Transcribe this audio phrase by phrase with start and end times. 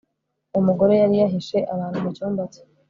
[0.51, 2.61] uwo mugore yari yahishe abantu mu cyumba cye